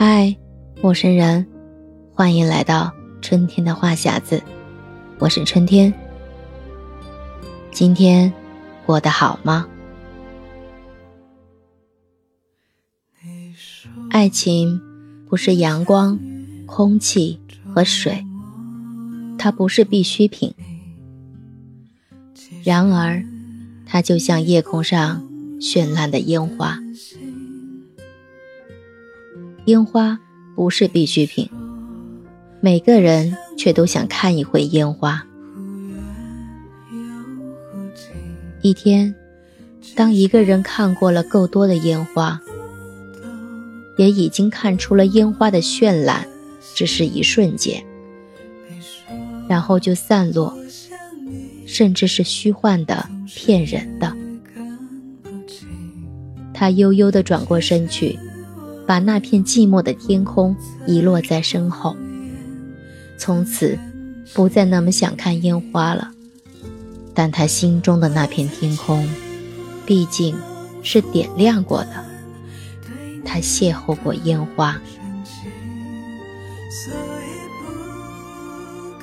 [0.00, 0.36] 嗨，
[0.80, 1.44] 陌生人，
[2.14, 4.40] 欢迎来到春天的话匣子，
[5.18, 5.92] 我是春天。
[7.72, 8.32] 今天
[8.86, 9.66] 过得好吗？
[14.10, 14.80] 爱情
[15.28, 16.16] 不是阳光、
[16.64, 17.40] 空气
[17.74, 18.24] 和水，
[19.36, 20.54] 它不是必需品。
[22.62, 23.20] 然而，
[23.84, 26.78] 它就像夜空上绚烂的烟花。
[29.68, 30.18] 烟花
[30.56, 31.46] 不是必需品，
[32.58, 35.22] 每个人却都想看一回烟花。
[38.62, 39.14] 一天，
[39.94, 42.40] 当一个人看过了够多的烟花，
[43.98, 46.26] 也已经看出了烟花的绚烂
[46.74, 47.84] 只是一瞬间，
[49.50, 50.56] 然后就散落，
[51.66, 54.16] 甚至是虚幻的、骗人的。
[56.54, 58.18] 他悠悠地转过身去。
[58.88, 61.94] 把那片寂寞的天空遗落在身后，
[63.18, 63.78] 从此
[64.32, 66.10] 不再那么想看烟花了。
[67.12, 69.06] 但他心中的那片天空，
[69.84, 70.34] 毕竟
[70.82, 72.02] 是点亮过的。
[73.26, 74.80] 他邂逅过烟花。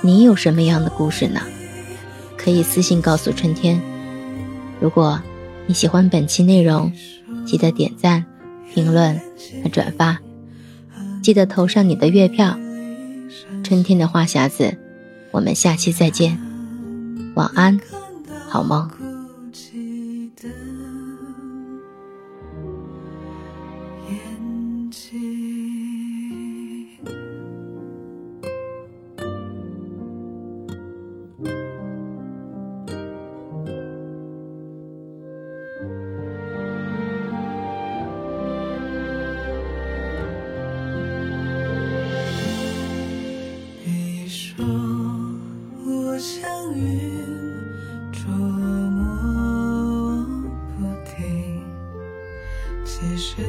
[0.00, 1.42] 你有什么样的故事呢？
[2.38, 3.78] 可以私信告诉春天。
[4.80, 5.20] 如果
[5.66, 6.90] 你喜欢本期内容，
[7.44, 8.24] 记得点赞。
[8.72, 9.20] 评论
[9.62, 10.18] 和转发，
[11.22, 12.58] 记得投上你的月票。
[13.64, 14.76] 春天的话匣子，
[15.32, 16.38] 我们下期再见，
[17.34, 17.78] 晚安，
[18.48, 18.88] 好梦。
[44.56, 44.64] 说
[45.84, 47.22] 我像云
[48.10, 50.24] 捉摸
[50.78, 51.62] 不定
[52.82, 53.42] 其实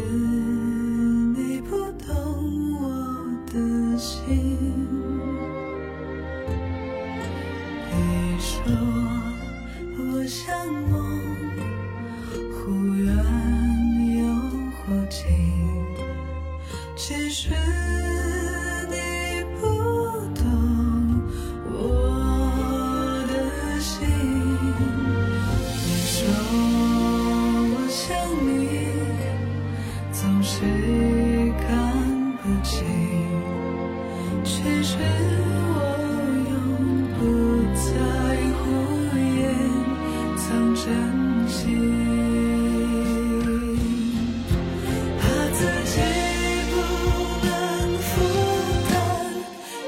[1.33, 2.85] 你不懂我
[3.45, 4.57] 的心。
[7.89, 8.61] 你说
[9.97, 11.21] 我像梦
[12.51, 13.15] 忽远
[14.17, 14.25] 又
[14.75, 15.23] 忽近
[16.97, 17.49] 其实
[34.67, 35.79] 其实我
[36.49, 36.51] 用
[37.15, 37.19] 不
[37.73, 37.87] 在
[38.59, 38.61] 乎
[39.15, 39.39] 掩
[40.35, 40.45] 藏
[40.75, 40.83] 真
[41.47, 41.55] 心
[45.17, 45.23] 怕
[45.53, 45.95] 自己
[46.69, 46.75] 不
[47.47, 47.47] 能
[48.01, 48.05] 负
[48.89, 48.91] 担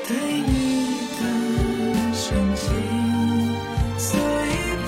[0.07, 0.09] 对
[0.47, 0.49] 你
[1.19, 1.21] 的
[2.13, 2.23] 深
[2.55, 2.63] 情
[3.97, 4.07] 所
[4.47, 4.49] 以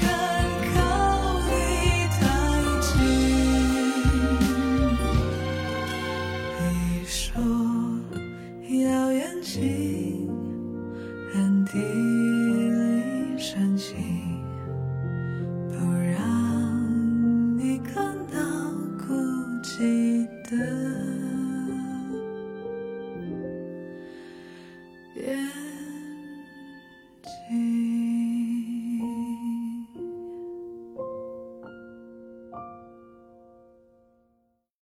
[0.00, 0.02] 敢
[0.72, 0.76] 靠
[1.44, 1.50] 你
[2.16, 2.18] 太
[2.80, 2.88] 近
[6.64, 7.28] 你说
[8.82, 10.28] 遥远情
[11.34, 13.96] 人，地里深情。